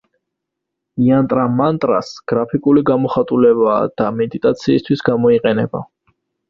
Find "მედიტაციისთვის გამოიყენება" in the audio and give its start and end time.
4.19-5.89